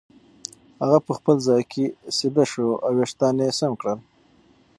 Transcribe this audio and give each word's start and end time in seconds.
هغه 0.81 0.97
په 1.05 1.11
خپل 1.17 1.35
ځای 1.47 1.61
کې 1.71 1.83
سیده 2.17 2.43
شو 2.51 2.67
او 2.85 2.91
وېښتان 2.97 3.35
یې 3.43 3.51
سم 3.59 3.73
کړل. 3.79 3.99